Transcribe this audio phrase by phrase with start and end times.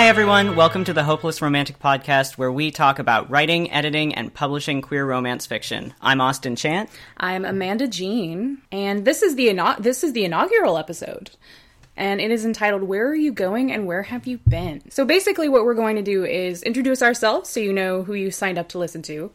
[0.00, 0.56] Hi, everyone.
[0.56, 5.04] Welcome to the Hopeless Romantic Podcast, where we talk about writing, editing, and publishing queer
[5.04, 5.92] romance fiction.
[6.00, 6.88] I'm Austin Chant.
[7.18, 11.32] I'm Amanda Jean, and this is the this is the inaugural episode.
[11.98, 14.90] And it is entitled Where Are You Going and Where Have You Been?
[14.90, 18.30] So basically what we're going to do is introduce ourselves so you know who you
[18.30, 19.30] signed up to listen to.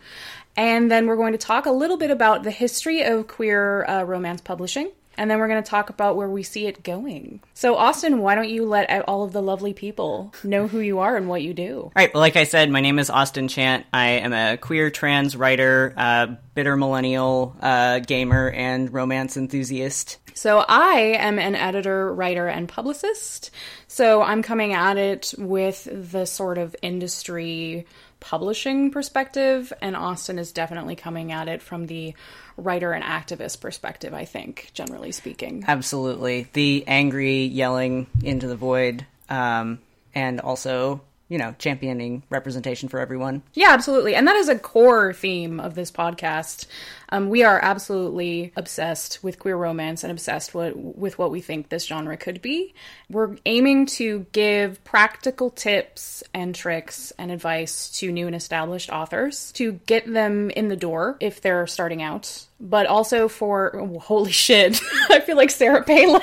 [0.58, 4.02] And then we're going to talk a little bit about the history of queer uh,
[4.02, 4.90] romance publishing.
[5.18, 7.42] And then we're going to talk about where we see it going.
[7.54, 11.16] So, Austin, why don't you let all of the lovely people know who you are
[11.16, 11.84] and what you do?
[11.84, 12.14] All right.
[12.14, 13.86] Well, like I said, my name is Austin Chant.
[13.94, 20.18] I am a queer trans writer, uh, bitter millennial uh, gamer, and romance enthusiast.
[20.34, 23.52] So, I am an editor, writer, and publicist.
[23.88, 27.86] So, I'm coming at it with the sort of industry
[28.20, 32.16] publishing perspective, and Austin is definitely coming at it from the
[32.58, 35.66] writer and activist perspective, I think, generally speaking.
[35.68, 36.48] Absolutely.
[36.54, 39.80] The angry yelling into the void, um,
[40.14, 43.42] and also you know, championing representation for everyone.
[43.54, 44.14] Yeah, absolutely.
[44.14, 46.68] And that is a core theme of this podcast.
[47.10, 51.70] Um, we are absolutely obsessed with queer romance and obsessed with, with what we think
[51.70, 52.76] this genre could be.
[53.10, 59.52] We're aiming to give practical tips and tricks and advice to new and established authors
[59.54, 64.32] to get them in the door if they're starting out, but also for, oh, holy
[64.32, 66.22] shit, I feel like Sarah Palin.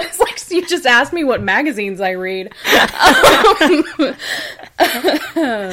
[0.56, 2.52] it's like you just asked me what magazines I read.
[3.56, 4.14] Um,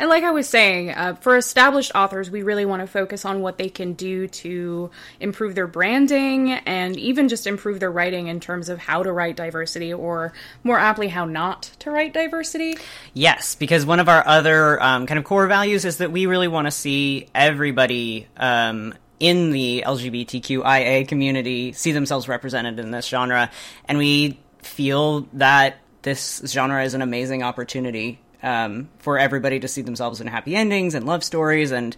[0.00, 3.40] and like I was saying, uh, for established authors, we really want to focus on
[3.40, 8.40] what they can do to improve their branding and even just improve their writing in
[8.40, 12.76] terms of how to write diversity, or more aptly, how not to write diversity.
[13.14, 16.48] Yes, because one of our other um, kind of core values is that we really
[16.48, 18.28] want to see everybody.
[18.36, 23.50] Um, in the LGBTQIA community see themselves represented in this genre,
[23.86, 29.82] and we feel that this genre is an amazing opportunity um, for everybody to see
[29.82, 31.96] themselves in happy endings and love stories and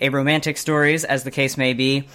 [0.00, 2.08] aromantic stories, as the case may be.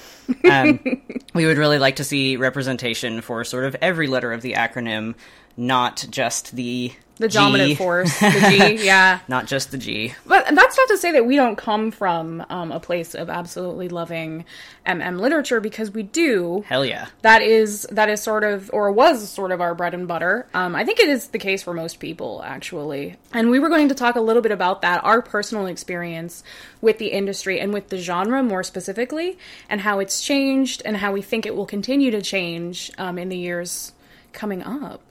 [0.50, 0.80] Um,
[1.34, 5.16] we would really like to see representation for sort of every letter of the acronym,
[5.56, 7.76] not just the the dominant G.
[7.76, 9.20] force, the G, yeah.
[9.28, 10.14] not just the G.
[10.26, 13.90] But that's not to say that we don't come from um, a place of absolutely
[13.90, 14.46] loving
[14.86, 16.64] MM literature because we do.
[16.68, 17.08] Hell yeah.
[17.22, 20.48] That is that is sort of or was sort of our bread and butter.
[20.54, 23.16] Um, I think it is the case for most people actually.
[23.34, 26.44] And we were going to talk a little bit about that, our personal experience
[26.82, 29.38] with the industry and with the genre more specifically,
[29.70, 33.30] and how it's changed and how we think it will continue to change um, in
[33.30, 33.94] the years
[34.34, 35.02] coming up.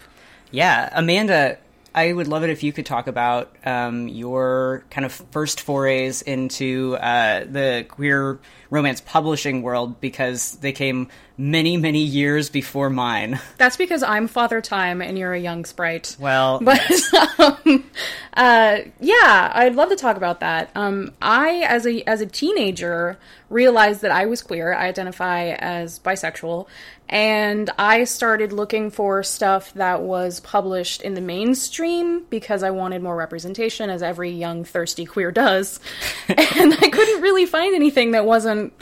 [0.50, 1.58] Yeah, Amanda,
[1.96, 6.20] I would love it if you could talk about um, your kind of first forays
[6.20, 11.08] into uh, the queer romance publishing world because they came
[11.38, 13.40] many, many years before mine.
[13.56, 16.16] That's because I'm Father Time and you're a young sprite.
[16.20, 16.80] Well, but
[17.38, 17.84] um,
[18.34, 20.70] uh, yeah, I'd love to talk about that.
[20.74, 23.18] Um, I, as a as a teenager,
[23.48, 24.74] realized that I was queer.
[24.74, 26.66] I identify as bisexual,
[27.08, 33.02] and I started looking for stuff that was published in the mainstream because I wanted
[33.02, 35.78] more representation, as every young thirsty queer does.
[36.28, 38.72] and I couldn't really find anything that wasn't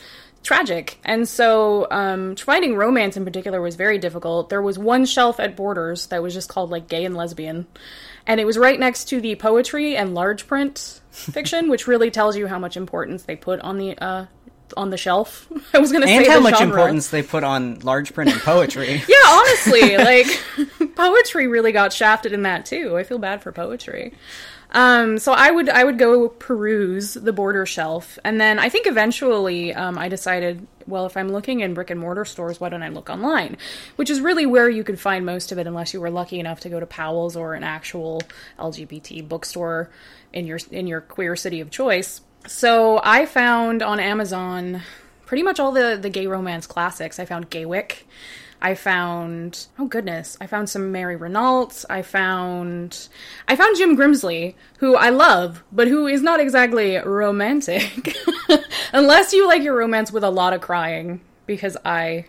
[0.42, 0.98] tragic.
[1.04, 4.48] And so um, finding romance in particular was very difficult.
[4.48, 7.66] There was one shelf at Borders that was just called like gay and lesbian.
[8.26, 12.36] And it was right next to the poetry and large print fiction, which really tells
[12.36, 14.26] you how much importance they put on the uh,
[14.76, 15.46] on the shelf.
[15.74, 16.74] I was going to say and how much genre.
[16.74, 19.02] importance they put on large print and poetry.
[19.08, 20.26] yeah, honestly, like
[20.96, 22.96] poetry really got shafted in that too.
[22.96, 24.14] I feel bad for poetry.
[24.70, 28.88] Um, so I would I would go peruse the border shelf, and then I think
[28.88, 32.82] eventually um, I decided, well, if I'm looking in brick and mortar stores, why don't
[32.82, 33.56] I look online?
[33.94, 36.58] Which is really where you could find most of it, unless you were lucky enough
[36.60, 38.20] to go to Powell's or an actual
[38.58, 39.90] LGBT bookstore
[40.32, 42.20] in your in your queer city of choice.
[42.46, 44.82] So I found on Amazon
[45.26, 47.18] pretty much all the the gay romance classics.
[47.18, 48.02] I found Gaywyck.
[48.60, 51.84] I found oh goodness, I found some Mary Renault.
[51.90, 53.08] I found
[53.48, 58.16] I found Jim Grimsley, who I love, but who is not exactly romantic,
[58.92, 62.26] unless you like your romance with a lot of crying, because I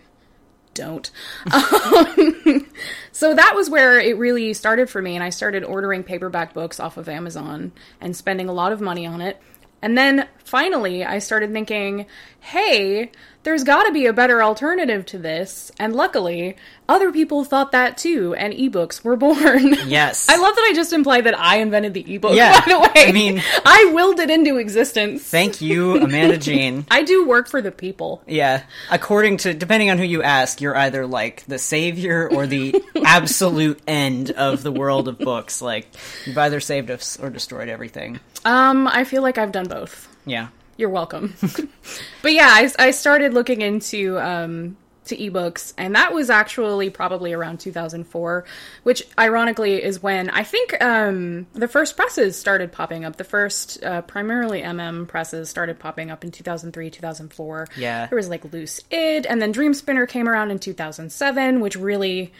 [0.74, 1.10] don't.
[1.52, 2.66] Um,
[3.12, 6.78] so that was where it really started for me, and I started ordering paperback books
[6.78, 9.40] off of Amazon and spending a lot of money on it.
[9.82, 12.06] And then finally, I started thinking,
[12.46, 13.10] hey,
[13.42, 15.70] there's got to be a better alternative to this.
[15.78, 16.56] And luckily,
[16.88, 19.74] other people thought that too, and ebooks were born.
[19.86, 20.28] Yes.
[20.28, 23.08] I love that I just implied that I invented the ebook, Yeah, by the way.
[23.08, 25.22] I mean- I willed it into existence.
[25.22, 26.86] Thank you, Amanda Jean.
[26.90, 28.22] I do work for the people.
[28.26, 28.62] Yeah.
[28.90, 33.80] According to, depending on who you ask, you're either like the savior or the absolute
[33.88, 35.60] end of the world of books.
[35.62, 35.88] Like,
[36.24, 38.20] you've either saved us or destroyed everything.
[38.44, 40.08] Um, I feel like I've done both.
[40.24, 40.48] Yeah.
[40.76, 41.34] You're welcome.
[42.22, 44.76] but yeah, I, I started looking into um,
[45.06, 48.44] to ebooks, and that was actually probably around 2004,
[48.82, 53.16] which ironically is when I think um, the first presses started popping up.
[53.16, 57.68] The first uh, primarily MM presses started popping up in 2003, 2004.
[57.76, 58.06] Yeah.
[58.06, 62.32] there was like Loose Id, and then Dreamspinner came around in 2007, which really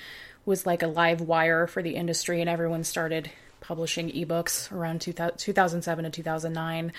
[0.45, 3.31] was like a live wire for the industry, and everyone started
[3.67, 6.93] publishing ebooks around 2000, 2007 to 2009.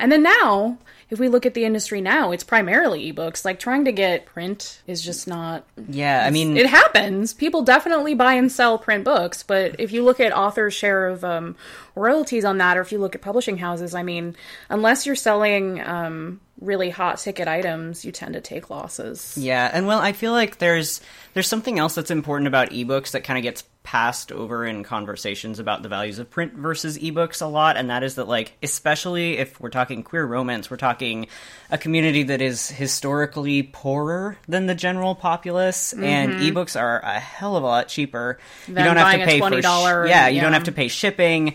[0.00, 0.78] And then now,
[1.10, 3.44] if we look at the industry now, it's primarily ebooks.
[3.44, 5.64] Like trying to get print is just not.
[5.88, 6.24] Yeah.
[6.24, 7.34] I mean, It happens.
[7.34, 11.24] People definitely buy and sell print books, but if you look at authors' share of
[11.24, 11.56] um,
[11.94, 14.36] royalties on that, or if you look at publishing houses, I mean,
[14.68, 19.36] unless you're selling um, really hot ticket items, you tend to take losses.
[19.36, 21.00] Yeah, and well, I feel like there's
[21.34, 25.58] there's something else that's important about ebooks that kind of gets passed over in conversations
[25.58, 29.38] about the values of print versus ebooks a lot, and that is that like especially
[29.38, 31.26] if we're talking queer romance, we're talking
[31.70, 37.56] a community that is historically poorer than the general populace, and ebooks are a hell
[37.56, 38.38] of a lot cheaper.
[38.64, 38.74] Mm-hmm.
[38.74, 41.54] Than buying a for sh- $20 yeah, you don't have to pay shipping.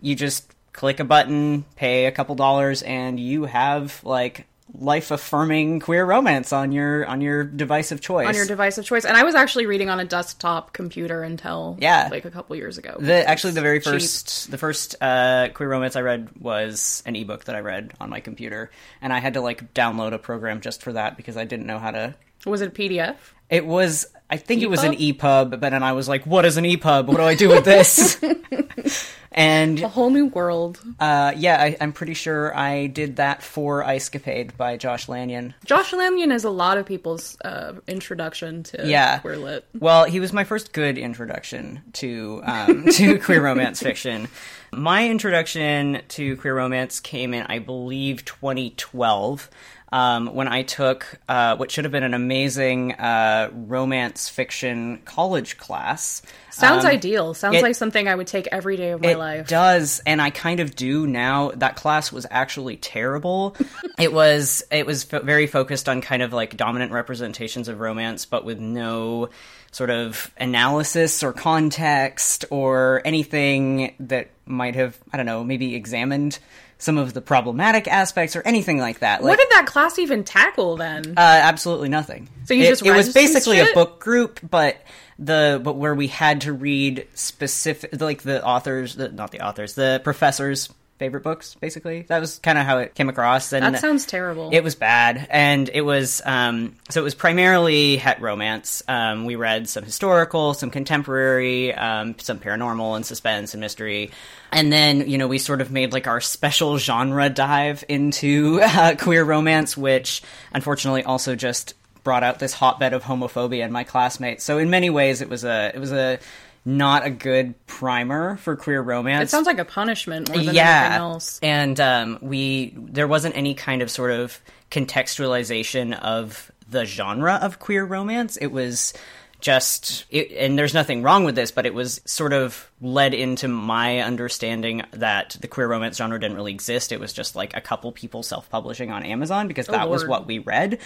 [0.00, 5.78] You just click a button, pay a couple dollars, and you have like life affirming
[5.80, 8.26] queer romance on your on your device of choice.
[8.26, 11.76] On your device of choice, and I was actually reading on a desktop computer until
[11.78, 12.08] Yeah.
[12.10, 12.96] like a couple years ago.
[12.98, 13.92] the actually the very Cheap.
[13.92, 18.08] first the first uh, queer romance I read was an ebook that I read on
[18.08, 18.70] my computer,
[19.02, 21.78] and I had to like download a program just for that because I didn't know
[21.78, 22.14] how to.
[22.46, 23.16] was it a PDF?
[23.50, 25.50] It was I think it was an EPUB?
[25.50, 27.06] But then I was like, "What is an EPUB?
[27.06, 28.18] What do I do with this?"
[29.32, 30.80] and A whole new world.
[31.00, 35.54] uh, yeah, I, I'm pretty sure I did that for Icecapade by Josh Lanyon.
[35.64, 39.18] Josh Lanyon is a lot of people's uh, introduction to Yeah.
[39.18, 39.66] queer lit.
[39.78, 44.28] Well, he was my first good introduction to um, to queer romance fiction.
[44.72, 49.50] My introduction to queer romance came in, I believe, 2012.
[49.92, 55.58] Um, when I took uh, what should have been an amazing uh, romance fiction college
[55.58, 56.22] class.
[56.50, 57.34] Sounds Um, ideal.
[57.34, 59.16] Sounds it- like something I would take every day of my life.
[59.16, 59.48] it life.
[59.48, 61.50] does, and I kind of do now.
[61.56, 63.54] That class was actually terrible.
[63.98, 68.24] it was it was fo- very focused on kind of like dominant representations of romance,
[68.24, 69.28] but with no
[69.72, 76.38] sort of analysis or context or anything that might have I don't know maybe examined
[76.82, 79.22] some of the problematic aspects or anything like that.
[79.22, 81.14] Like, what did that class even tackle then?
[81.16, 82.28] uh, absolutely nothing.
[82.44, 84.82] So you it, just it was basically a book group, but
[85.18, 89.74] the but where we had to read specific like the authors, the, not the authors,
[89.74, 90.70] the professors'
[91.02, 91.56] favorite books.
[91.56, 93.52] Basically, that was kind of how it came across.
[93.52, 94.50] And that sounds terrible.
[94.52, 98.84] it was bad, and it was um, so it was primarily het romance.
[98.86, 104.12] Um, we read some historical, some contemporary, um, some paranormal and suspense and mystery,
[104.52, 108.94] and then you know we sort of made like our special genre dive into uh,
[108.96, 110.22] queer romance, which
[110.54, 114.44] unfortunately also just brought out this hotbed of homophobia in my classmates.
[114.44, 116.20] So in many ways, it was a it was a
[116.64, 119.28] not a good primer for queer romance.
[119.28, 120.96] It sounds like a punishment more than anything yeah.
[120.98, 121.40] else.
[121.42, 124.40] and um, we there wasn't any kind of sort of
[124.70, 128.36] contextualization of the genre of queer romance.
[128.36, 128.94] It was
[129.42, 133.48] just it, and there's nothing wrong with this but it was sort of led into
[133.48, 136.90] my understanding that the queer romance genre didn't really exist.
[136.90, 140.38] It was just like a couple people self-publishing on amazon because that was what we
[140.38, 140.78] read.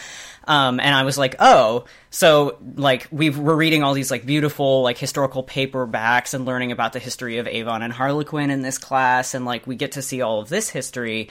[0.44, 4.82] Um, and i was like oh so like we were reading all these like beautiful
[4.82, 9.34] like historical paperbacks and learning about the history of avon and harlequin in this class
[9.34, 11.28] and like we get to see all of this history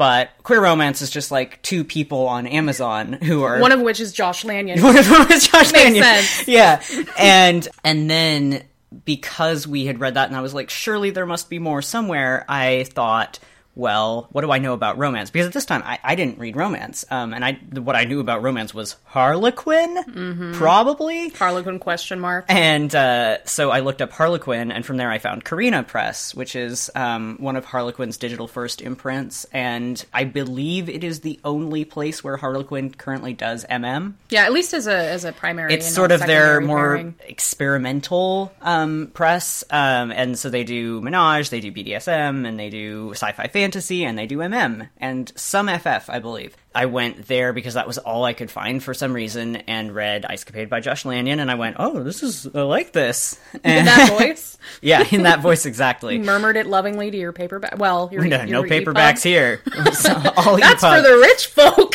[0.00, 4.00] but queer romance is just like two people on amazon who are One of which
[4.00, 4.80] is Josh Lanyon.
[4.82, 6.02] one of them was Josh Makes Lanyon.
[6.02, 6.48] sense.
[6.48, 6.82] Yeah,
[7.18, 8.62] and and then
[9.04, 12.46] because we had read that, and I was like, surely there must be more somewhere.
[12.48, 13.40] I thought,
[13.80, 15.30] well, what do I know about romance?
[15.30, 18.20] Because at this time, I, I didn't read romance, um, and I what I knew
[18.20, 20.52] about romance was Harlequin, Mm-hmm.
[20.54, 21.30] probably.
[21.30, 22.44] Harlequin question mark.
[22.48, 26.54] And uh, so I looked up Harlequin, and from there I found Carina Press, which
[26.54, 31.84] is um, one of Harlequin's digital first imprints, and I believe it is the only
[31.84, 35.72] place where Harlequin currently does MM Yeah, at least as a as a primary.
[35.74, 37.14] it's sort of their more pairing.
[37.26, 43.10] experimental um, press, um, and so they do Menage, they do BDSM, and they do
[43.12, 46.56] sci-fi fantasy fantasy and they do MM and some FF, I believe.
[46.74, 50.24] I went there because that was all I could find for some reason and read
[50.28, 53.38] Icecapade by Josh Lanyon and I went, oh, this is, I like this.
[53.54, 56.18] In And that voice, yeah, in that voice exactly.
[56.30, 57.78] murmured it lovingly to your paperback.
[57.78, 59.22] Well, your, No, your no paperbacks EPUB.
[59.22, 59.60] here.
[59.64, 60.96] That's EPUB.
[60.96, 61.94] for the rich folk.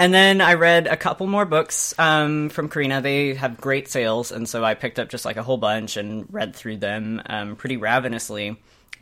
[0.00, 3.02] And then I read a couple more books um, from Carina.
[3.02, 6.26] They have great sales, and so I picked up just like a whole bunch and
[6.32, 8.56] read through them um, pretty ravenously.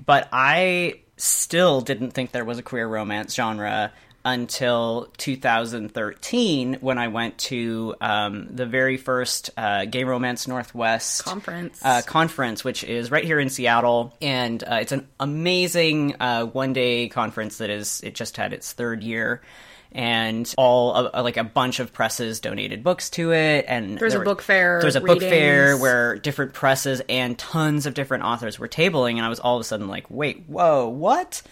[0.05, 3.93] But I still didn't think there was a queer romance genre
[4.25, 11.81] until 2013 when I went to um, the very first uh, Gay Romance Northwest Conference.
[11.85, 17.09] uh, conference, which is right here in Seattle, and uh, it's an amazing uh, one-day
[17.09, 18.01] conference that is.
[18.03, 19.43] It just had its third year,
[19.93, 24.21] and all uh, like a bunch of presses donated books to it, and There's there
[24.21, 28.25] a were- book fair, There's a book fair where different presses and tons of different
[28.25, 31.43] authors were tabling, and I was all of a sudden like, wait, whoa, what?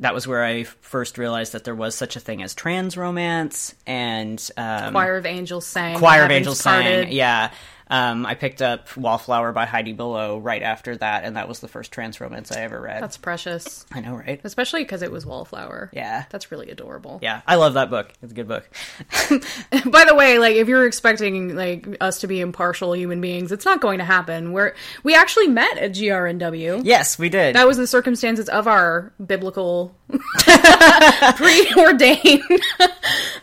[0.00, 3.74] That was where I first realized that there was such a thing as trans romance,
[3.86, 5.98] and um, Choir of Angels sang.
[5.98, 7.12] Choir of Angels sang.
[7.12, 7.50] Yeah.
[7.90, 11.68] Um, I picked up Wallflower by Heidi Belleau right after that, and that was the
[11.68, 13.02] first trans romance I ever read.
[13.02, 13.84] That's precious.
[13.92, 14.40] I know, right?
[14.44, 15.90] Especially because it was Wallflower.
[15.92, 16.24] Yeah.
[16.30, 17.18] That's really adorable.
[17.20, 18.12] Yeah, I love that book.
[18.22, 18.68] It's a good book.
[19.90, 23.64] By the way, like if you're expecting like us to be impartial human beings, it's
[23.64, 24.52] not going to happen.
[24.52, 26.82] We're we actually met at GRNW.
[26.84, 27.56] Yes, we did.
[27.56, 29.96] That was the circumstances of our biblical
[31.36, 32.42] preordained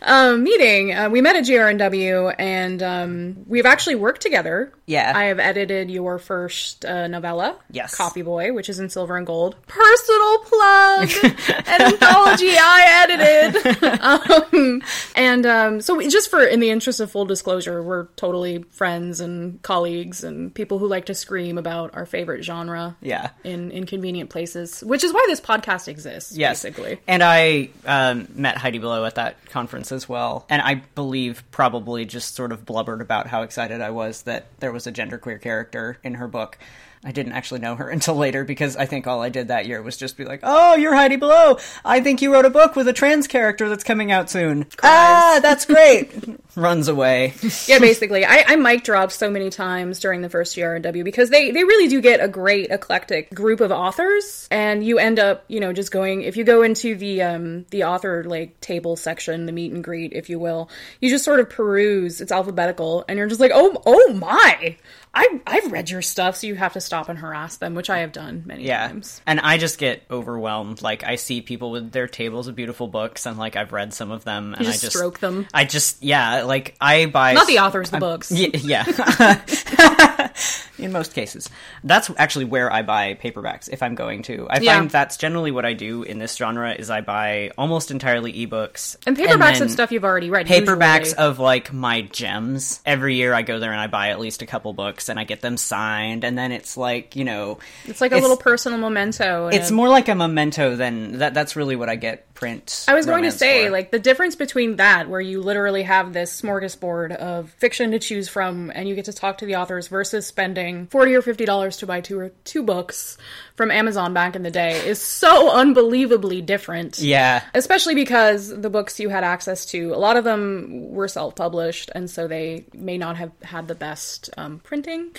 [0.02, 0.94] um, meeting.
[0.94, 4.72] Uh, we met at GRNW, and um, we've actually worked together.
[4.86, 5.12] Yeah.
[5.14, 7.94] I have edited your first uh, novella, Yes.
[7.94, 9.56] Copy Boy, which is in silver and gold.
[9.66, 11.10] Personal plug,
[11.66, 14.02] an anthology I edited.
[14.02, 14.82] um,
[15.14, 19.20] and um, so, we, just for in the interest of full disclosure, we're totally friends
[19.20, 23.30] and colleagues and people who like to scream about our favorite genre yeah.
[23.44, 26.36] in inconvenient places, which is why this podcast exists.
[26.36, 26.62] Yes.
[26.62, 26.98] basically.
[27.06, 30.46] And I um, met Heidi Belleau at that conference as well.
[30.48, 34.72] And I believe probably just sort of blubbered about how excited I was that there
[34.72, 36.58] was a genderqueer character in her book.
[37.04, 39.82] I didn't actually know her until later because I think all I did that year
[39.82, 41.60] was just be like, "Oh, you're Heidi Belleau.
[41.84, 45.38] I think you wrote a book with a trans character that's coming out soon." Ah,
[45.42, 46.12] that's great.
[46.56, 47.34] Runs away.
[47.66, 51.04] Yeah, basically, I, I mic dropped so many times during the first year at W
[51.04, 55.18] because they they really do get a great eclectic group of authors, and you end
[55.18, 58.96] up you know just going if you go into the um the author like table
[58.96, 60.68] section, the meet and greet, if you will,
[61.00, 62.20] you just sort of peruse.
[62.20, 64.76] It's alphabetical, and you're just like, oh oh my.
[65.14, 67.98] I, I've read your stuff, so you have to stop and harass them, which I
[68.00, 68.88] have done many Yeah.
[68.88, 69.20] times.
[69.26, 70.82] And I just get overwhelmed.
[70.82, 74.10] Like I see people with their tables of beautiful books and like I've read some
[74.10, 75.46] of them and just I just stroke them.
[75.54, 78.30] I just yeah, like I buy Not the authors, the books.
[78.30, 78.84] Y- yeah.
[80.78, 81.48] In most cases.
[81.82, 84.46] That's actually where I buy paperbacks if I'm going to.
[84.48, 84.78] I Yeah.
[84.78, 88.96] find that's generally what I do in this genre is I buy almost entirely ebooks.
[89.06, 90.46] And paperbacks of stuff you've already read.
[90.46, 91.18] Paperbacks usually.
[91.24, 92.80] of like my gems.
[92.86, 95.24] Every year I go there and I buy at least a couple books and I
[95.24, 99.48] get them signed and then it's like, you know, It's like a little personal memento.
[99.48, 102.84] it's a- more like a memento than that that's really what I get print.
[102.86, 103.70] I was going to say, for.
[103.72, 108.28] like, the difference between that, where you literally have this smorgasbord of fiction to choose
[108.28, 111.86] from and you get to talk to the authors, versus spending 40 or $50 to
[111.86, 113.18] buy two or two books
[113.56, 116.98] from Amazon back in the day, is so unbelievably different.
[116.98, 117.42] Yeah.
[117.54, 121.90] Especially because the books you had access to, a lot of them were self published,
[121.94, 125.10] and so they may not have had the best um, printing.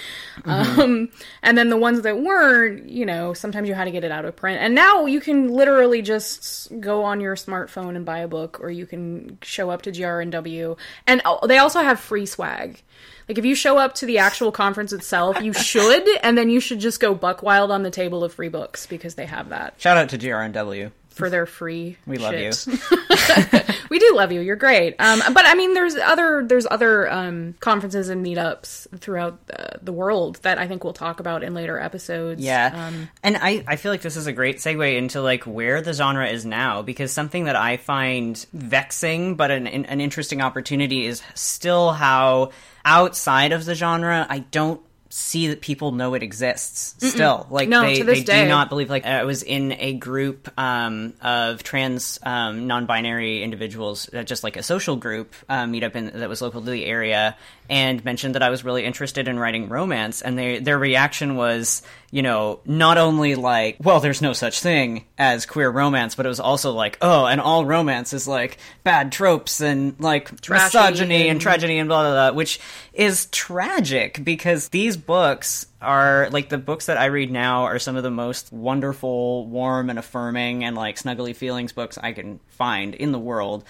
[0.45, 1.09] Um,
[1.43, 4.25] and then the ones that weren't, you know, sometimes you had to get it out
[4.25, 4.59] of print.
[4.61, 8.69] And now you can literally just go on your smartphone and buy a book, or
[8.69, 10.77] you can show up to GRNW.
[11.07, 12.81] And oh, they also have free swag.
[13.29, 16.59] Like if you show up to the actual conference itself, you should, and then you
[16.59, 19.75] should just go buck wild on the table of free books because they have that
[19.77, 20.91] Shout out to GRNW.
[21.19, 21.97] For their free.
[22.07, 22.51] We love you.
[23.89, 24.41] we do love you.
[24.41, 24.95] You're great.
[24.99, 29.93] Um, but I mean, there's other there's other um, conferences and meetups throughout uh, the
[29.93, 32.41] world that I think we'll talk about in later episodes.
[32.41, 32.71] Yeah.
[32.73, 35.93] Um, and I, I feel like this is a great segue into like where the
[35.93, 41.21] genre is now because something that I find vexing but an, an interesting opportunity is
[41.35, 42.51] still how
[42.85, 47.47] outside of the genre I don't see that people know it exists still.
[47.49, 51.63] Like No, they, they do not believe like I was in a group um, of
[51.63, 56.41] trans um, non-binary individuals uh, just like a social group uh, meetup in, that was
[56.41, 57.35] local to the area
[57.69, 60.21] and mentioned that I was really interested in writing romance.
[60.21, 65.05] And they, their reaction was you know, not only like, well, there's no such thing
[65.17, 69.11] as queer romance, but it was also like, oh, and all romance is like bad
[69.11, 72.59] tropes and like misogyny and and- tragedy and blah, blah, blah, which
[72.93, 77.95] is tragic because these books are like the books that I read now are some
[77.95, 82.95] of the most wonderful, warm, and affirming and like snuggly feelings books I can find
[82.95, 83.63] in the world.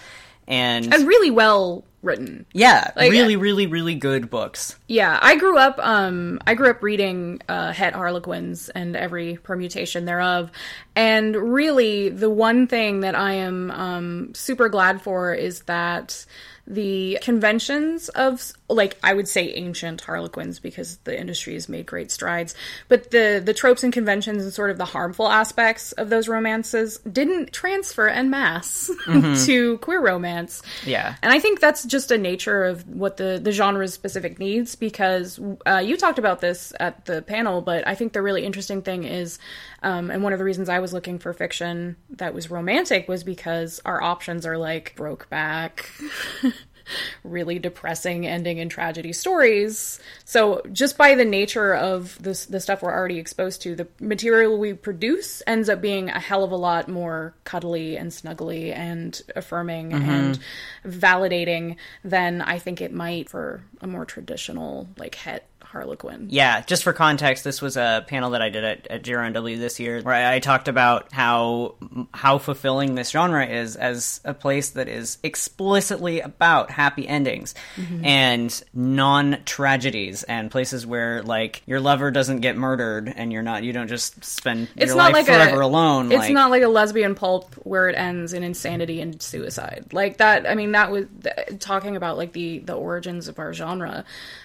[0.50, 2.46] And, and really well written.
[2.52, 4.76] yeah, like- really, really, really good books.
[4.88, 5.78] Yeah, I grew up.
[5.78, 10.50] Um, I grew up reading uh, Het Harlequins and every permutation thereof,
[10.96, 16.26] and really, the one thing that I am um, super glad for is that
[16.70, 22.12] the conventions of like I would say ancient Harlequins because the industry has made great
[22.12, 22.54] strides,
[22.88, 26.98] but the the tropes and conventions and sort of the harmful aspects of those romances
[26.98, 28.90] didn't transfer en masse
[29.46, 30.62] to queer romance.
[30.86, 31.16] Yeah.
[31.22, 35.40] And I think that's just a nature of what the, the genre's specific needs because
[35.66, 39.04] uh, you talked about this at the panel, but I think the really interesting thing
[39.04, 39.38] is,
[39.82, 43.24] um, and one of the reasons I was looking for fiction that was romantic was
[43.24, 45.86] because our options are like Brokeback.
[47.24, 50.00] Really depressing ending and tragedy stories.
[50.24, 54.58] So just by the nature of this, the stuff we're already exposed to, the material
[54.58, 59.20] we produce ends up being a hell of a lot more cuddly and snuggly and
[59.36, 60.10] affirming mm-hmm.
[60.10, 60.38] and
[60.84, 66.26] validating than I think it might for a more traditional like het Harlequin.
[66.30, 69.78] Yeah, just for context, this was a panel that I did at, at GRNW this
[69.78, 71.74] year, where I, I talked about how
[72.12, 78.04] how fulfilling this genre is as a place that is explicitly about happy endings Mm-hmm.
[78.04, 83.62] and non tragedies, and places where like your lover doesn't get murdered and you're not
[83.62, 86.10] you don't just spend It's your not life like forever a alone.
[86.10, 89.86] It's like, not like a lesbian pulp where it ends in insanity and suicide.
[89.92, 90.48] Like that.
[90.48, 94.04] I mean, that was th- talking about like the the origins of our genre.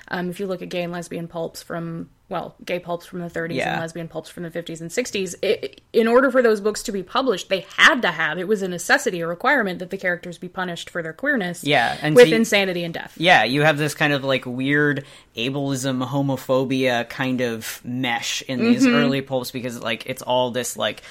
[0.09, 3.29] Um, if you look at gay and lesbian pulps from well, gay pulps from the
[3.29, 3.73] 30s Yeah.
[3.73, 6.91] and lesbian pulps from the 50s and 60s, it, in order for those books to
[6.91, 10.39] be published, they had to have it was a necessity, a requirement that the characters
[10.39, 11.63] be punished for their queerness.
[11.63, 13.13] Yeah, and with so you- insanity and death.
[13.17, 15.05] Yeah, you have this kind of like weird
[15.37, 18.95] ableism, homophobia kind of mesh in these Mm-hmm.
[18.95, 21.03] early pulps because like it's all this like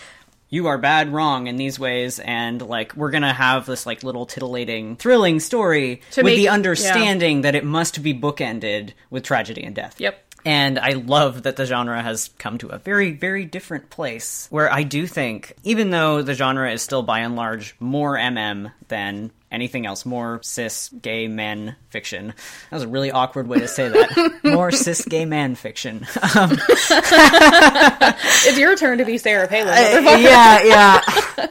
[0.54, 4.24] you are bad wrong in these ways and like we're gonna have this like little
[4.26, 6.52] titillating thrilling story To with make- the yeah.
[6.52, 10.14] understanding that it must be bookended with tragedy and death Yep.
[10.44, 14.70] and I love that the genre has come to a very, very different place where
[14.72, 19.30] I do think, even though the genre is still by and large more MM than
[19.54, 22.28] anything else, more cis gay men fiction.
[22.70, 24.40] That was a really awkward way to say that.
[24.44, 26.06] more cis gay man fiction.
[26.36, 26.58] Um,
[28.46, 29.68] It's your turn to be Sarah Palin.
[29.74, 30.22] motherfucker.
[30.22, 31.46] yeah, yeah.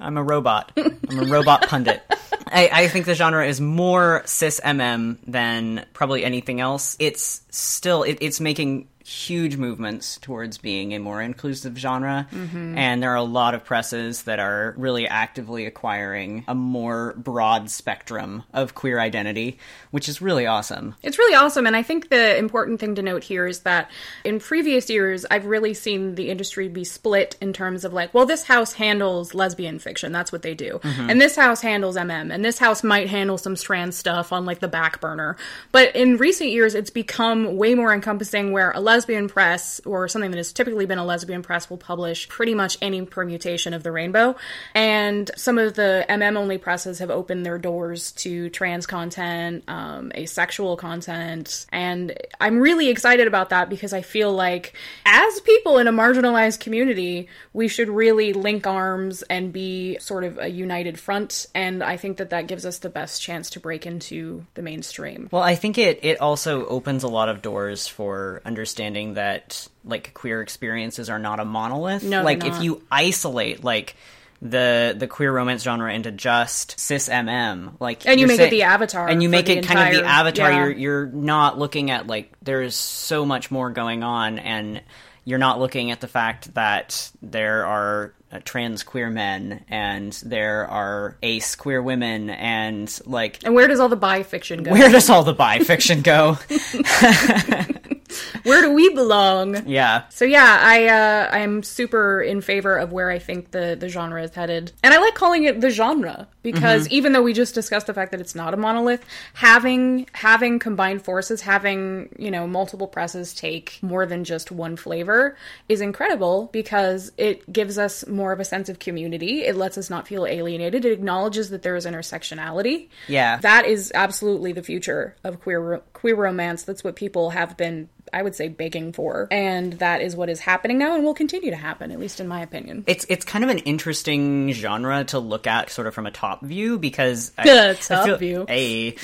[0.00, 0.72] I'm a robot.
[0.76, 2.02] I'm a robot pundit.
[2.46, 6.96] I, I think the genre is more cis MM than probably anything else.
[6.98, 13.12] It's still it, it's making huge movements towards being a more inclusive genre, and there
[13.12, 18.74] are a lot of presses that are really actively acquiring a more broad spectrum of
[18.74, 19.58] queer identity,
[19.90, 20.94] which is really awesome.
[21.02, 21.66] It's really awesome.
[21.66, 23.90] And I think the important thing to note here is that
[24.24, 28.24] in previous years, I've really seen the industry be split in terms of like, well,
[28.24, 30.12] this house handles lesbian fiction.
[30.12, 30.80] That's what they do.
[30.82, 32.32] And this house handles MM.
[32.32, 35.36] And this house might handle some trans stuff on like the back burner.
[35.72, 40.30] But in recent years, it's become way more encompassing where a lesbian press or something
[40.30, 43.90] that has typically been a lesbian press will publish pretty much any permutation of the
[43.90, 44.36] rainbow.
[44.72, 50.12] And some of the MM only presses have opened their doors to trans content, um,
[50.14, 51.66] asexual content.
[51.72, 56.60] And I'm really excited about that because I feel like as people in a marginalized
[56.60, 61.48] community, we should really link arms and be sort of a united front.
[61.52, 65.28] And I think that that gives us the best chance to break into the mainstream.
[65.32, 68.83] Well, I think it it also opens a lot of doors for understanding
[69.14, 72.02] that like queer experiences are not a monolith.
[72.02, 73.96] No, like if you isolate like
[74.42, 78.64] the the queer romance genre into just cis MM, like And you make it the
[78.64, 80.50] avatar and you make it kind of the avatar.
[80.50, 80.58] yeah.
[80.58, 84.82] You're you're not looking at like there's so much more going on, and
[85.24, 90.66] you're not looking at the fact that there are uh, trans queer men and there
[90.68, 94.72] are ace queer women and like And where does all the bi fiction go?
[94.72, 96.36] where does all the bi fiction go?
[98.42, 99.66] Where do we belong?
[99.66, 100.04] yeah.
[100.10, 104.22] So yeah, I uh, I'm super in favor of where I think the the genre
[104.22, 107.86] is headed, and I like calling it the genre because even though we just discussed
[107.86, 112.86] the fact that it's not a monolith, having having combined forces, having you know multiple
[112.86, 115.36] presses take more than just one flavor
[115.68, 119.42] is incredible because it gives us more of a sense of community.
[119.44, 120.84] It lets us not feel alienated.
[120.84, 122.88] It acknowledges that there is intersectionality.
[123.08, 123.38] Yeah.
[123.38, 126.64] that is absolutely the future of queer queer romance.
[126.64, 130.38] That's what people have been I would say begging for, and that is what is
[130.38, 132.84] happening now, and will continue to happen, at least in my opinion.
[132.86, 136.42] It's it's kind of an interesting genre to look at, sort of from a top
[136.42, 138.46] view, because I, top I view.
[138.48, 138.96] A,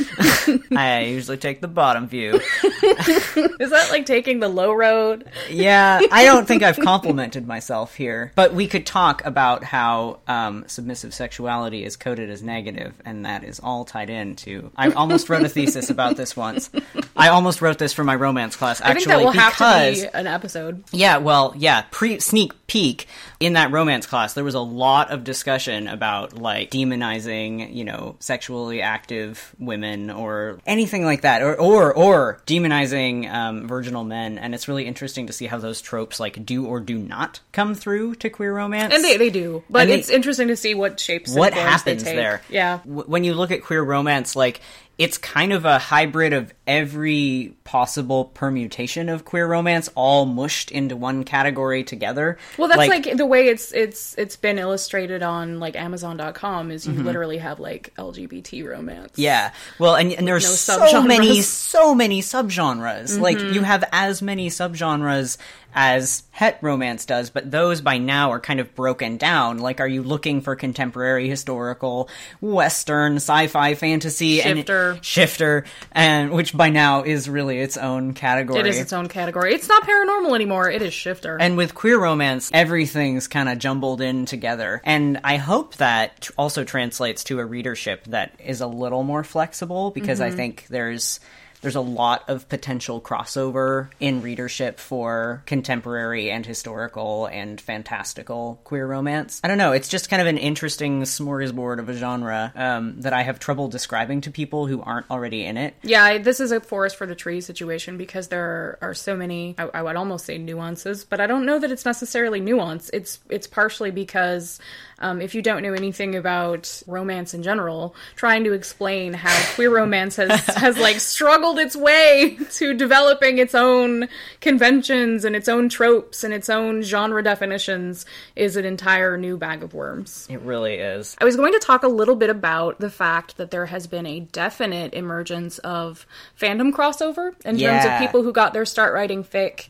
[0.77, 2.35] I usually take the bottom view.
[2.63, 5.29] is that like taking the low road?
[5.51, 10.65] yeah, I don't think I've complimented myself here, but we could talk about how um,
[10.69, 14.71] submissive sexuality is coded as negative, and that is all tied into.
[14.77, 16.71] I almost wrote a thesis about this once.
[17.17, 18.81] I almost wrote this for my romance class.
[18.81, 20.85] Actually, I think that will because, have to be an episode.
[20.93, 21.85] Yeah, well, yeah.
[21.91, 23.07] Pre sneak peek
[23.41, 28.17] in that romance class, there was a lot of discussion about like demonizing, you know,
[28.21, 34.55] sexually active women or anything like that, or or or demonizing um, virginal men, and
[34.55, 38.15] it's really interesting to see how those tropes like do or do not come through
[38.17, 38.95] to queer romance.
[38.95, 42.05] And they, they do, but and it's they, interesting to see what shapes what happens
[42.05, 42.43] there.
[42.49, 44.61] Yeah, w- when you look at queer romance, like
[45.01, 50.95] it's kind of a hybrid of every possible permutation of queer romance all mushed into
[50.95, 52.37] one category together.
[52.59, 56.87] Well, that's like, like the way it's it's it's been illustrated on like amazon.com is
[56.87, 57.07] you mm-hmm.
[57.07, 59.15] literally have like LGBT romance.
[59.17, 59.55] Yeah.
[59.79, 63.13] Well, and, and there's no so many so many subgenres.
[63.13, 63.23] Mm-hmm.
[63.23, 65.39] Like you have as many subgenres
[65.75, 69.59] as het romance does, but those by now are kind of broken down.
[69.59, 72.09] Like, are you looking for contemporary, historical,
[72.41, 78.61] western, sci-fi, fantasy, shifter, and shifter, and which by now is really its own category.
[78.61, 79.55] It is its own category.
[79.55, 80.71] It's not paranormal anymore.
[80.71, 81.37] It is shifter.
[81.41, 84.81] And with queer romance, everything's kind of jumbled in together.
[84.85, 89.91] And I hope that also translates to a readership that is a little more flexible
[89.91, 90.33] because mm-hmm.
[90.33, 91.21] I think there's
[91.61, 98.87] there's a lot of potential crossover in readership for contemporary and historical and fantastical queer
[98.87, 99.41] romance.
[99.45, 103.13] I don't know, it's just kind of an interesting smorgasbord of a genre um, that
[103.13, 105.75] I have trouble describing to people who aren't already in it.
[105.83, 109.69] Yeah, this is a forest for the trees situation because there are, so many, I,
[109.75, 112.91] I would almost say nuances, but I don't know that it's necessarily nuance.
[112.93, 114.59] It's it's partially because
[115.01, 119.75] um, if you don't know anything about romance in general, trying to explain how queer
[119.75, 124.09] romance has has like struggled its way to developing its own
[124.41, 128.05] conventions and its own tropes and its own genre definitions
[128.37, 130.27] is an entire new bag of worms.
[130.31, 131.17] It really is.
[131.21, 134.07] I was going to talk a little bit about the fact that there has been
[134.07, 136.07] a definite emergence of
[136.39, 137.83] fandom crossover in yeah.
[137.83, 139.69] terms of people who got their start writing fic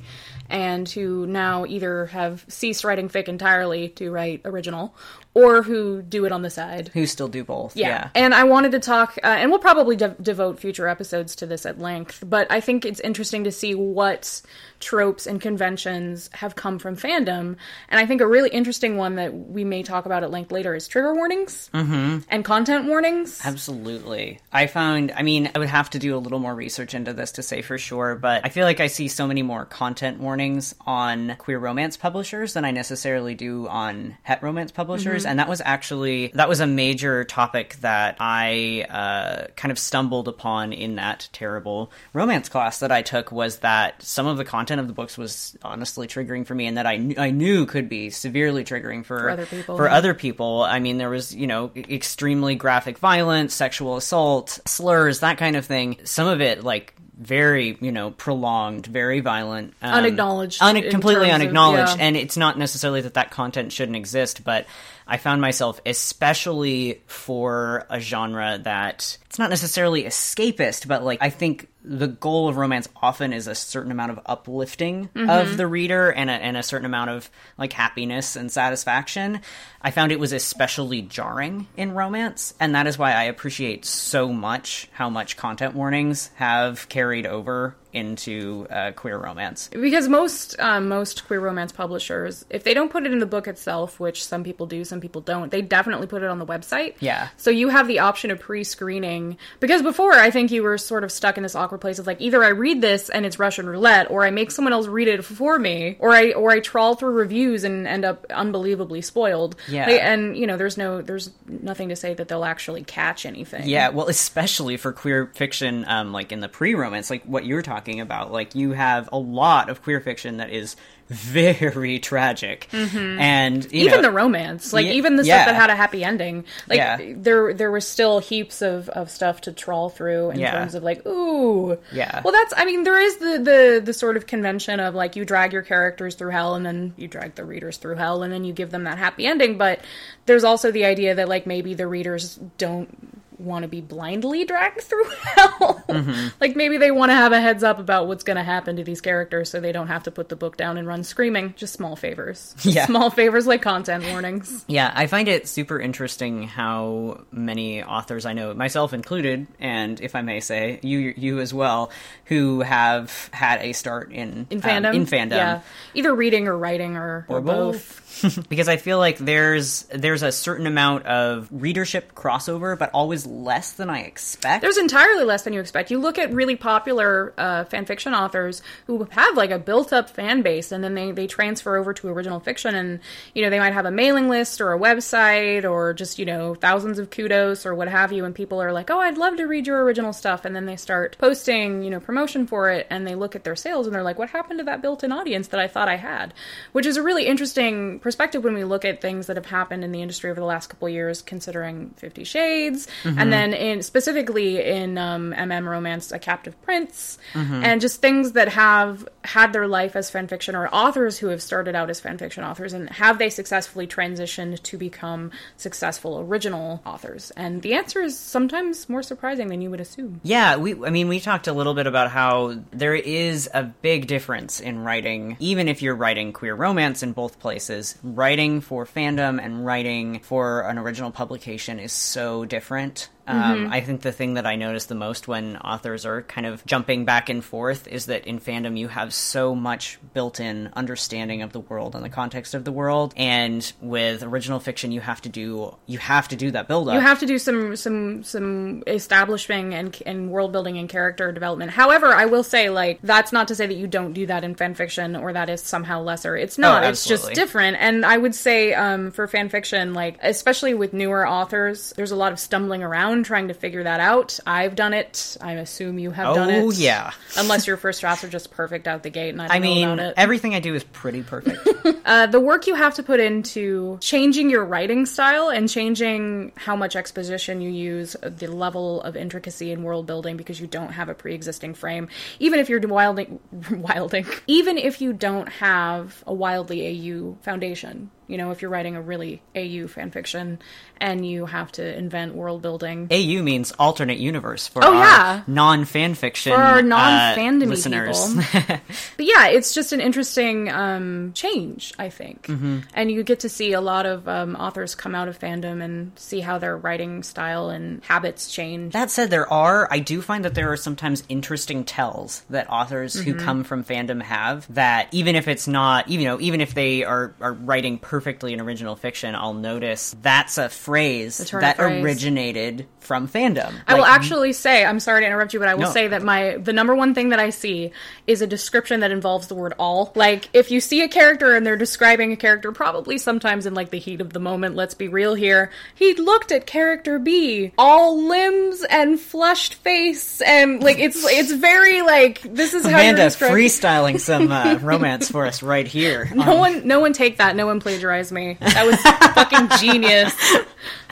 [0.50, 4.94] and who now either have ceased writing fic entirely to write original
[5.34, 6.90] or who do it on the side.
[6.92, 7.76] Who still do both.
[7.76, 7.88] Yeah.
[7.88, 8.10] yeah.
[8.14, 11.64] And I wanted to talk, uh, and we'll probably de- devote future episodes to this
[11.64, 14.42] at length, but I think it's interesting to see what
[14.80, 17.56] tropes and conventions have come from fandom.
[17.88, 20.74] And I think a really interesting one that we may talk about at length later
[20.74, 22.20] is trigger warnings mm-hmm.
[22.28, 23.40] and content warnings.
[23.44, 24.40] Absolutely.
[24.52, 27.32] I found, I mean, I would have to do a little more research into this
[27.32, 30.74] to say for sure, but I feel like I see so many more content warnings
[30.86, 35.19] on queer romance publishers than I necessarily do on het romance publishers.
[35.19, 35.19] Mm-hmm.
[35.26, 40.28] And that was actually, that was a major topic that I uh, kind of stumbled
[40.28, 44.70] upon in that terrible romance class that I took was that some of the content
[44.70, 47.66] content of the books was honestly triggering for me, and that I kn- I knew
[47.66, 49.76] could be severely triggering for, for other people.
[49.76, 55.20] For other people, I mean, there was you know extremely graphic violence, sexual assault, slurs,
[55.20, 55.98] that kind of thing.
[56.04, 61.92] Some of it like very you know prolonged very violent um, unacknowledged un- completely unacknowledged
[61.92, 62.06] of, yeah.
[62.06, 64.64] and it's not necessarily that that content shouldn't exist but
[65.10, 71.28] i found myself especially for a genre that it's not necessarily escapist but like i
[71.28, 75.30] think the goal of romance often is a certain amount of uplifting mm-hmm.
[75.30, 79.40] of the reader and a, and a certain amount of like happiness and satisfaction.
[79.80, 84.32] I found it was especially jarring in romance, and that is why I appreciate so
[84.32, 90.88] much how much content warnings have carried over into uh, queer romance because most um,
[90.88, 94.44] most queer romance publishers if they don't put it in the book itself which some
[94.44, 97.68] people do some people don't they definitely put it on the website yeah so you
[97.68, 101.42] have the option of pre-screening because before i think you were sort of stuck in
[101.42, 104.30] this awkward place of like either i read this and it's russian roulette or i
[104.30, 107.86] make someone else read it for me or i or i trawl through reviews and
[107.86, 109.56] end up unbelievably spoiled.
[109.68, 109.88] Yeah.
[109.88, 113.68] And you know there's no there's nothing to say that they'll actually catch anything.
[113.68, 118.00] Yeah well especially for queer fiction um like in the pre-romance like what you're talking
[118.00, 118.32] about.
[118.32, 120.76] Like you have a lot of queer fiction that is
[121.10, 123.20] very tragic, mm-hmm.
[123.20, 125.42] and even know, the romance, like even the yeah.
[125.42, 126.98] stuff that had a happy ending, like yeah.
[127.16, 131.04] there there was still heaps of, of stuff to trawl through in terms of like
[131.06, 132.22] ooh yeah.
[132.24, 135.24] Well, that's I mean there is the the the sort of convention of like you
[135.24, 138.44] drag your characters through hell and then you drag the readers through hell and then
[138.44, 139.80] you give them that happy ending, but
[140.26, 144.80] there's also the idea that like maybe the readers don't want to be blindly dragged
[144.82, 145.82] through hell.
[145.88, 146.28] Mm-hmm.
[146.40, 148.84] like maybe they want to have a heads up about what's going to happen to
[148.84, 151.54] these characters so they don't have to put the book down and run screaming.
[151.56, 152.54] Just small favors.
[152.70, 152.86] Yeah.
[152.86, 154.64] Small favors like content warnings.
[154.68, 160.14] Yeah, I find it super interesting how many authors I know, myself included, and if
[160.14, 161.90] I may say, you you as well,
[162.26, 164.90] who have had a start in in fandom.
[164.90, 165.30] Um, in fandom.
[165.30, 165.60] Yeah.
[165.94, 168.22] Either reading or writing or, or, or both.
[168.22, 168.48] both.
[168.48, 173.72] because I feel like there's there's a certain amount of readership crossover, but always less
[173.72, 174.62] than I expect.
[174.62, 175.90] There's entirely less than you expect.
[175.90, 180.10] You look at really popular uh, fan fiction authors who have like a built up
[180.10, 183.00] fan base, and then they they transfer over to original fiction, and
[183.34, 186.54] you know they might have a mailing list or a website or just you know
[186.54, 189.44] thousands of kudos or what have you, and people are like, oh, I'd love to
[189.44, 193.06] read your original stuff, and then they start posting you know promotion for it, and
[193.06, 195.60] they look at their sales and they're like, what happened to that built-in audience that
[195.60, 196.34] I thought I had,
[196.72, 199.92] which is a really interesting perspective when we look at things that have happened in
[199.92, 203.19] the industry over the last couple years, considering Fifty Shades, mm-hmm.
[203.20, 207.62] And then in specifically in um, MM romance, A Captive Prince, mm-hmm.
[207.64, 211.42] and just things that have had their life as fan fiction or authors who have
[211.42, 216.82] started out as fan fiction authors, and have they successfully transitioned to become successful original
[216.84, 217.30] authors?
[217.32, 220.20] And the answer is sometimes more surprising than you would assume.
[220.22, 220.72] Yeah, we.
[220.84, 224.80] I mean, we talked a little bit about how there is a big difference in
[224.80, 230.20] writing, even if you're writing queer romance in both places writing for fandom and writing
[230.20, 233.72] for an original publication is so different um, mm-hmm.
[233.72, 237.04] I think the thing that I notice the most when authors are kind of jumping
[237.04, 241.60] back and forth is that in fandom you have so much built-in understanding of the
[241.60, 245.76] world and the context of the world, and with original fiction you have to do
[245.86, 246.94] you have to do that build-up.
[246.94, 251.70] You have to do some some some establishing and and world building and character development.
[251.70, 254.54] However, I will say like that's not to say that you don't do that in
[254.54, 256.36] fan fiction or that is somehow lesser.
[256.36, 256.84] It's not.
[256.84, 257.76] Oh, it's just different.
[257.80, 262.16] And I would say um, for fan fiction, like especially with newer authors, there's a
[262.16, 264.38] lot of stumbling around trying to figure that out.
[264.46, 265.36] I've done it.
[265.40, 266.62] I assume you have oh, done it.
[266.62, 267.12] Oh yeah.
[267.36, 270.54] Unless your first drafts are just perfect out the gate, and I, I mean, everything
[270.54, 271.66] I do is pretty perfect.
[272.04, 276.76] uh, the work you have to put into changing your writing style and changing how
[276.76, 280.92] much exposition you use, uh, the level of intricacy in world building because you don't
[280.92, 282.08] have a pre-existing frame.
[282.38, 288.38] Even if you're wilding, wilding, even if you don't have a wildly AU foundation you
[288.38, 290.60] know, if you're writing a really AU fan fiction
[291.00, 293.08] and you have to invent world building.
[293.10, 295.42] AU means alternate universe for oh, yeah.
[295.46, 298.34] non fan fiction for our non fandom uh, listeners.
[299.16, 302.80] but yeah, it's just an interesting um, change, I think, mm-hmm.
[302.94, 306.12] and you get to see a lot of um, authors come out of fandom and
[306.16, 308.92] see how their writing style and habits change.
[308.92, 313.16] That said, there are I do find that there are sometimes interesting tells that authors
[313.16, 313.30] mm-hmm.
[313.30, 317.04] who come from fandom have that even if it's not, you know, even if they
[317.04, 322.04] are are writing perfect perfectly in original fiction, I'll notice that's a phrase that phrase.
[322.04, 323.74] originated from fandom.
[323.88, 325.90] I like, will actually say, I'm sorry to interrupt you, but I will no.
[325.90, 327.92] say that my the number one thing that I see
[328.26, 330.12] is a description that involves the word all.
[330.14, 333.90] Like if you see a character and they're describing a character, probably sometimes in like
[333.90, 338.22] the heat of the moment, let's be real here, he looked at character B, all
[338.22, 343.56] limbs and flushed face, and like it's it's very like this is Amanda how you're
[343.56, 346.30] freestyling some uh, romance for us right here.
[346.40, 347.54] No um, one, no one take that.
[347.54, 348.56] No one plagiarize me.
[348.60, 349.00] That was
[349.34, 350.34] fucking genius.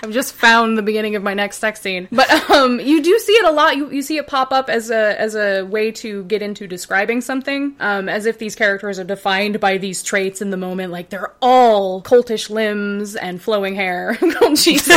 [0.02, 2.08] I've just found the beginning of my next sex scene.
[2.12, 3.76] But um, you do see it a lot.
[3.76, 7.20] You, you see it pop up as a as a way to get into describing
[7.20, 10.92] something, um, as if these characters are defined by these traits in the moment.
[10.92, 14.16] Like they're all cultish limbs and flowing hair.
[14.22, 14.88] oh Jesus!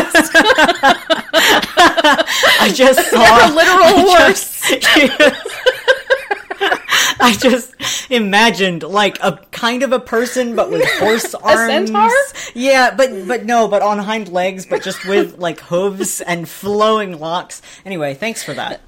[1.43, 4.61] I just saw a literal horse.
[7.23, 7.75] I just
[8.09, 11.67] imagined like a kind of a person, but with horse arms.
[11.67, 12.09] centaur?
[12.55, 17.19] Yeah, but but no, but on hind legs, but just with like hooves and flowing
[17.19, 17.61] locks.
[17.85, 18.81] Anyway, thanks for that.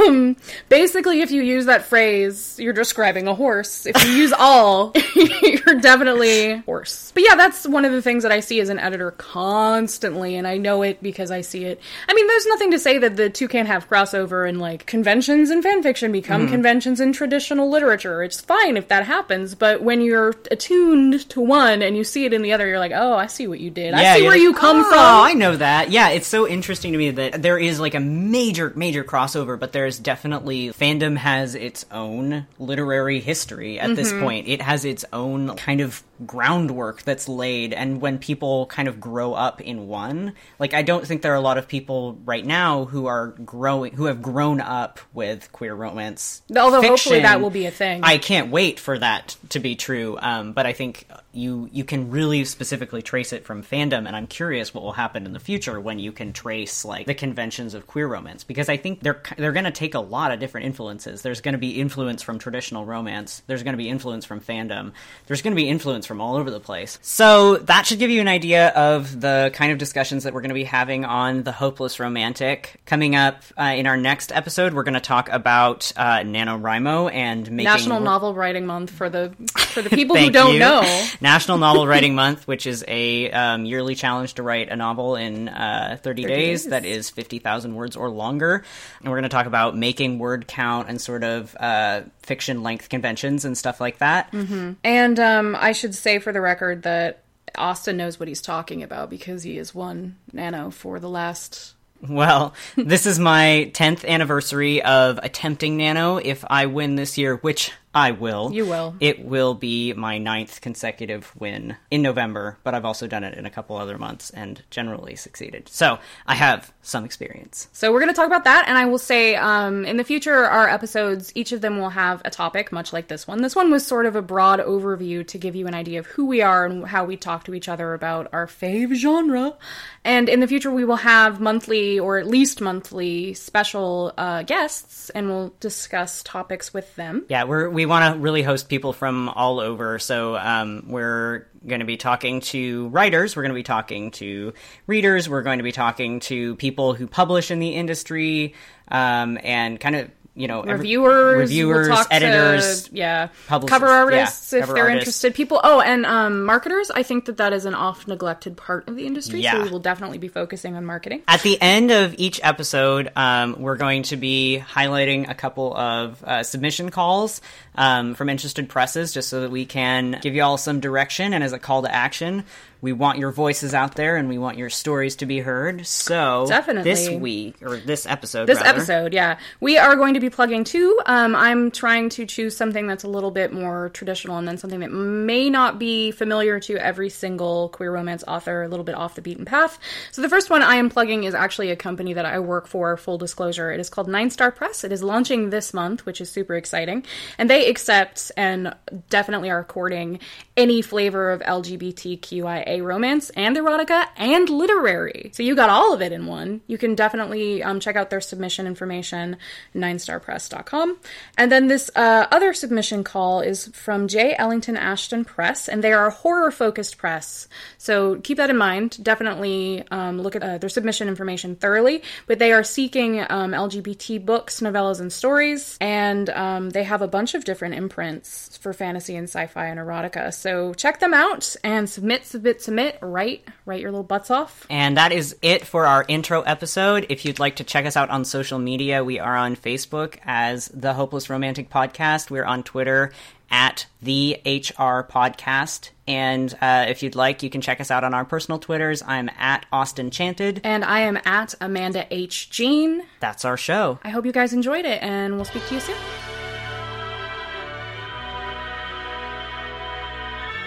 [0.00, 0.36] Um,
[0.68, 3.86] basically, if you use that phrase, you're describing a horse.
[3.86, 7.12] If you use all, you're definitely horse.
[7.14, 10.46] But yeah, that's one of the things that I see as an editor constantly, and
[10.46, 11.80] I know it because I see it.
[12.08, 15.48] I mean, there's nothing to say that the two can't have crossover and like conventions
[15.48, 16.50] and fanfiction become mm.
[16.50, 18.22] conventions in traditional literature.
[18.22, 22.32] It's fine if that happens, but when you're attuned to one and you see it
[22.32, 23.94] in the other, you're like, oh, I see what you did.
[23.94, 24.98] Yeah, I see where like, you come oh, from.
[24.98, 25.90] I know that.
[25.90, 29.72] Yeah, it's so interesting to me that there is like a major, major crossover, but
[29.72, 33.94] there's definitely fandom has its own literary history at mm-hmm.
[33.94, 34.48] this point.
[34.48, 39.32] It has its own kind of groundwork that's laid and when people kind of grow
[39.32, 42.84] up in one like i don't think there are a lot of people right now
[42.84, 46.90] who are growing who have grown up with queer romance although fiction.
[46.90, 48.00] hopefully that will be a thing.
[48.02, 50.18] I can't wait for that to be true.
[50.20, 54.26] Um, but I think you you can really specifically trace it from fandom, and I'm
[54.26, 57.86] curious what will happen in the future when you can trace like the conventions of
[57.86, 61.22] queer romance because I think they're they're going to take a lot of different influences.
[61.22, 63.42] There's going to be influence from traditional romance.
[63.46, 64.92] There's going to be influence from fandom.
[65.26, 66.98] There's going to be influence from all over the place.
[67.02, 70.48] So that should give you an idea of the kind of discussions that we're going
[70.48, 72.80] to be having on the hopeless romantic.
[72.84, 77.48] Coming up uh, in our next episode, we're going to talk about uh, NaNoWriMo and
[77.52, 79.32] making National Novel Writing Month for the
[79.68, 80.58] for the people who don't you.
[80.58, 81.06] know.
[81.20, 85.48] National Novel Writing Month, which is a um, yearly challenge to write a novel in
[85.48, 86.70] uh, 30, 30 days, days.
[86.70, 88.64] that is 50,000 words or longer.
[88.98, 92.88] And we're going to talk about making word count and sort of uh, fiction length
[92.88, 94.32] conventions and stuff like that.
[94.32, 97.22] And um, I should say for the record that
[97.56, 101.74] Austin knows what he's talking about because he has won Nano for the last.
[102.08, 106.16] Well, this is my 10th anniversary of attempting Nano.
[106.16, 108.94] If I win this year, which I will, You will.
[109.00, 113.46] it will be my ninth consecutive win in November, but I've also done it in
[113.46, 115.68] a couple other months and generally succeeded.
[115.68, 117.66] So I have some experience.
[117.72, 120.44] So we're going to talk about that, and I will say um, in the future,
[120.44, 123.42] our episodes, each of them will have a topic, much like this one.
[123.42, 126.26] This one was sort of a broad overview to give you an idea of who
[126.26, 129.56] we are and how we talk to each other about our fave genre.
[130.04, 135.10] And in the future, we will have monthly or at least monthly special uh, guests,
[135.10, 137.26] and we'll discuss topics with them.
[137.28, 139.98] Yeah, we're we want to really host people from all over.
[139.98, 143.36] So um, we're going to be talking to writers.
[143.36, 144.54] We're going to be talking to
[144.86, 145.28] readers.
[145.28, 148.54] We're going to be talking to people who publish in the industry,
[148.88, 150.10] um, and kind of
[150.40, 152.88] you know every- reviewers, reviewers, we'll talk to- editors.
[152.92, 155.02] yeah, cover artists yeah, if cover they're artists.
[155.02, 155.34] interested.
[155.34, 156.90] People, oh, and um, marketers.
[156.90, 159.40] I think that that is an oft neglected part of the industry.
[159.40, 159.52] Yeah.
[159.52, 161.22] So we will definitely be focusing on marketing.
[161.28, 166.22] At the end of each episode, um, we're going to be highlighting a couple of
[166.24, 167.40] uh, submission calls
[167.74, 171.32] um, from interested presses, just so that we can give you all some direction.
[171.34, 172.44] And as a call to action,
[172.82, 175.86] we want your voices out there, and we want your stories to be heard.
[175.86, 176.90] So Definitely.
[176.90, 180.64] this week or this episode, This rather, episode, yeah, we are going to be plugging
[180.64, 180.98] too.
[181.06, 184.80] Um, I'm trying to choose something that's a little bit more traditional, and then something
[184.80, 189.14] that may not be familiar to every single queer romance author, a little bit off
[189.14, 189.78] the beaten path.
[190.12, 192.96] So the first one I am plugging is actually a company that I work for.
[192.96, 194.84] Full disclosure, it is called NineStar Press.
[194.84, 197.04] It is launching this month, which is super exciting,
[197.38, 198.74] and they accept and
[199.08, 200.20] definitely are courting
[200.60, 205.30] any flavor of LGBTQIA romance and erotica and literary.
[205.32, 206.60] So you got all of it in one.
[206.66, 209.38] You can definitely um, check out their submission information,
[209.74, 210.98] ninestarpress.com.
[211.38, 214.36] And then this uh, other submission call is from J.
[214.36, 217.48] Ellington Ashton Press, and they are a horror focused press.
[217.78, 219.02] So keep that in mind.
[219.02, 222.02] Definitely um, look at uh, their submission information thoroughly.
[222.26, 227.08] But they are seeking um, LGBT books, novellas, and stories, and um, they have a
[227.08, 230.34] bunch of different imprints for fantasy and sci-fi and erotica.
[230.50, 232.98] So check them out and submit, submit, submit.
[233.00, 234.66] Write, write your little butts off.
[234.68, 237.06] And that is it for our intro episode.
[237.08, 240.66] If you'd like to check us out on social media, we are on Facebook as
[240.74, 242.32] the Hopeless Romantic Podcast.
[242.32, 243.12] We're on Twitter
[243.48, 245.90] at the HR Podcast.
[246.08, 249.04] And uh, if you'd like, you can check us out on our personal Twitters.
[249.06, 250.62] I'm at Austin Chanted.
[250.64, 252.50] And I am at Amanda H.
[252.50, 253.04] Jean.
[253.20, 254.00] That's our show.
[254.02, 255.96] I hope you guys enjoyed it, and we'll speak to you soon.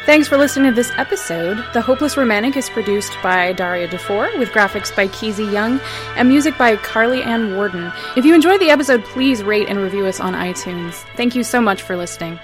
[0.06, 1.64] Thanks for listening to this episode.
[1.74, 5.80] The Hopeless Romantic is produced by Daria DeFore with graphics by Keezy Young
[6.18, 7.90] and music by Carly Ann Worden.
[8.18, 10.96] If you enjoyed the episode, please rate and review us on iTunes.
[11.16, 12.38] Thank you so much for listening.